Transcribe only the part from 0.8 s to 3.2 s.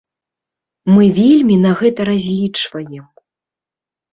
Мы вельмі на гэта разлічваем.